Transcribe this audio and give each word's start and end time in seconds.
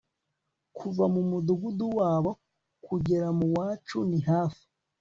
Kuva 0.77 1.03
mu 1.13 1.21
mudugudu 1.29 1.85
wabo 1.97 2.31
kugera 2.85 3.27
muwacu 3.37 3.97
ni 4.09 4.19
hafi 4.29 4.63